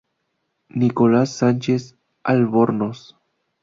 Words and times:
Nicolás 0.69 1.29
Sánchez 1.29 1.95
Albornoz. 2.23 3.15